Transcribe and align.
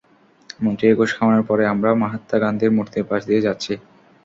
মন্ত্রীকে 0.59 0.95
ঘুষ 0.95 1.11
খাওয়ানোর 1.17 1.43
পরে 1.49 1.63
আমরা, 1.73 1.89
মহাত্মা 2.01 2.37
গান্ধীর 2.43 2.71
মুর্তির 2.71 3.07
পাশ 3.09 3.21
দিয়ে 3.25 3.45
যাচ্ছি। 3.47 3.73